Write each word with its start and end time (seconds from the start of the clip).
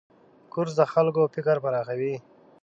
کورس 0.53 0.73
د 0.79 0.81
خلکو 0.93 1.21
فکر 1.33 1.55
پراخوي. 1.63 2.15